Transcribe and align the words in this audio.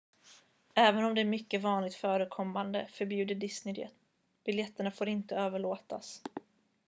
även 0.75 1.03
om 1.03 1.15
det 1.15 1.21
är 1.21 1.25
mycket 1.25 1.61
vanligt 1.61 1.95
förekommande 1.95 2.87
förbjuder 2.91 3.35
disney 3.35 3.73
det 3.73 3.89
biljetterna 4.45 4.91
får 4.91 5.07
inte 5.09 5.35
överlåtas 5.35 6.21